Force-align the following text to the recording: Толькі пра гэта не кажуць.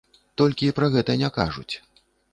Толькі 0.41 0.71
пра 0.79 0.89
гэта 0.95 1.17
не 1.25 1.29
кажуць. 1.37 1.73